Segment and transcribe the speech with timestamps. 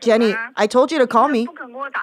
[0.00, 1.46] Jenny, I told you to call me.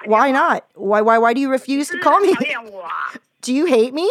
[0.06, 0.66] Why not?
[0.74, 2.34] Why why why do you refuse to call me?
[3.42, 4.10] Do you hate me?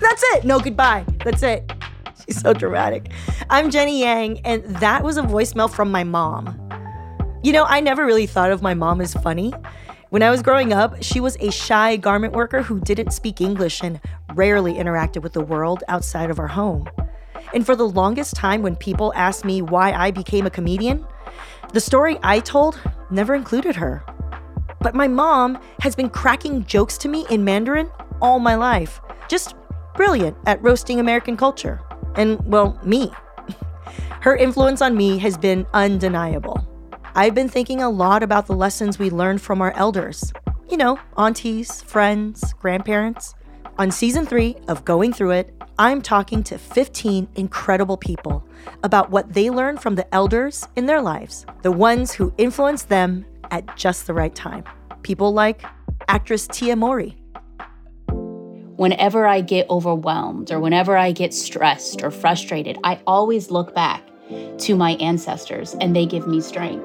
[0.00, 0.44] That's it.
[0.44, 1.04] No goodbye.
[1.24, 1.72] That's it.
[2.24, 3.10] She's so dramatic.
[3.48, 6.60] I'm Jenny Yang, and that was a voicemail from my mom.
[7.42, 9.54] You know, I never really thought of my mom as funny.
[10.10, 13.82] When I was growing up, she was a shy garment worker who didn't speak English
[13.82, 14.00] and
[14.34, 16.88] rarely interacted with the world outside of her home.
[17.54, 21.06] And for the longest time, when people asked me why I became a comedian,
[21.72, 24.04] the story I told never included her.
[24.80, 27.90] But my mom has been cracking jokes to me in Mandarin
[28.20, 29.00] all my life.
[29.28, 29.54] Just
[29.94, 31.80] brilliant at roasting American culture.
[32.14, 33.10] And, well, me.
[34.20, 36.66] Her influence on me has been undeniable.
[37.14, 40.32] I've been thinking a lot about the lessons we learned from our elders.
[40.68, 43.34] You know, aunties, friends, grandparents.
[43.78, 48.42] On season three of Going Through It, I'm talking to 15 incredible people
[48.82, 53.26] about what they learned from the elders in their lives, the ones who influenced them
[53.50, 54.64] at just the right time.
[55.02, 55.62] People like
[56.08, 57.16] actress Tia Mowry,
[58.76, 64.02] Whenever I get overwhelmed or whenever I get stressed or frustrated, I always look back
[64.58, 66.84] to my ancestors and they give me strength.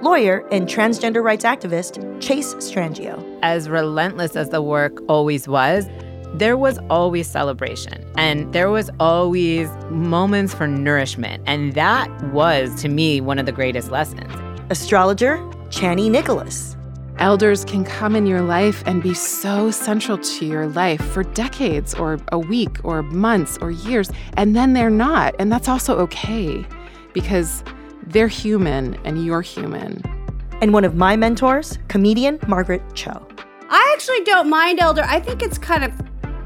[0.00, 3.20] lawyer and transgender rights activist Chase Strangio.
[3.42, 5.88] as relentless as the work always was,
[6.34, 11.42] there was always celebration and there was always moments for nourishment.
[11.46, 14.32] And that was, to me, one of the greatest lessons.
[14.70, 15.38] Astrologer
[15.70, 16.76] Chani Nicholas.
[17.18, 21.92] Elders can come in your life and be so central to your life for decades
[21.94, 25.34] or a week or months or years, and then they're not.
[25.40, 26.64] And that's also okay
[27.12, 27.64] because
[28.06, 30.00] they're human and you're human.
[30.62, 33.26] And one of my mentors, comedian Margaret Cho.
[33.68, 35.02] I actually don't mind Elder.
[35.04, 35.92] I think it's kind of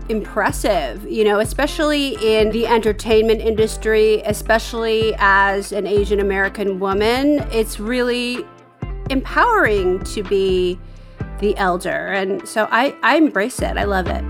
[0.08, 7.40] impressive, you know, especially in the entertainment industry, especially as an Asian American woman.
[7.52, 8.44] It's really
[9.10, 10.78] empowering to be
[11.40, 12.08] the elder.
[12.08, 13.76] And so I, I embrace it.
[13.76, 14.24] I love it.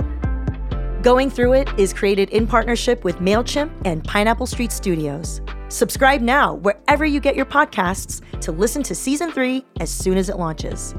[1.03, 5.41] Going Through It is created in partnership with MailChimp and Pineapple Street Studios.
[5.69, 10.29] Subscribe now wherever you get your podcasts to listen to season three as soon as
[10.29, 10.95] it launches.